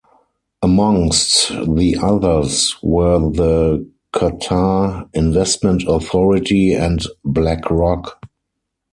Amongst 0.63 1.49
the 1.49 1.95
others 2.01 2.75
were 2.81 3.19
the 3.19 3.87
Qatar 4.15 5.07
Investment 5.13 5.83
Authority 5.87 6.73
and 6.73 7.05
BlackRock. 7.23 8.19